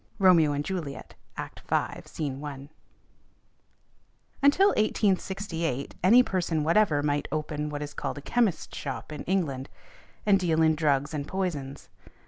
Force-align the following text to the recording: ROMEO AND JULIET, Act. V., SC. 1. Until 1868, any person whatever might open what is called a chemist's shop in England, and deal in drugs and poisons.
ROMEO 0.17 0.51
AND 0.53 0.65
JULIET, 0.65 1.13
Act. 1.37 1.61
V., 1.69 2.01
SC. 2.05 2.31
1. 2.35 2.69
Until 4.41 4.69
1868, 4.69 5.93
any 6.03 6.23
person 6.23 6.63
whatever 6.63 7.03
might 7.03 7.27
open 7.31 7.69
what 7.69 7.83
is 7.83 7.93
called 7.93 8.17
a 8.17 8.21
chemist's 8.21 8.75
shop 8.75 9.11
in 9.11 9.23
England, 9.25 9.69
and 10.25 10.39
deal 10.39 10.63
in 10.63 10.73
drugs 10.73 11.13
and 11.13 11.27
poisons. 11.27 11.89